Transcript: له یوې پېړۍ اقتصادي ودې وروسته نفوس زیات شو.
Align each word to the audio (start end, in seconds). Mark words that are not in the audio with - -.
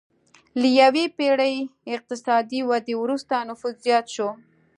له 0.59 0.67
یوې 0.81 1.05
پېړۍ 1.17 1.55
اقتصادي 1.95 2.59
ودې 2.69 2.95
وروسته 2.99 3.45
نفوس 3.49 3.75
زیات 3.85 4.05
شو. 4.15 4.29